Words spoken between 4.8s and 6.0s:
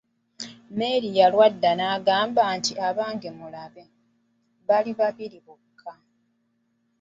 babiri bokka.